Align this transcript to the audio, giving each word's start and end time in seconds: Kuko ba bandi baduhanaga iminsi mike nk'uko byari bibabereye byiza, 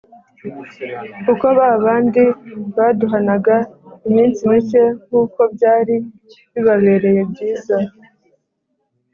Kuko 1.23 1.45
ba 1.57 1.69
bandi 1.83 2.23
baduhanaga 2.77 3.55
iminsi 4.07 4.39
mike 4.51 4.83
nk'uko 5.05 5.39
byari 5.55 5.95
bibabereye 6.53 7.21
byiza, 7.31 7.75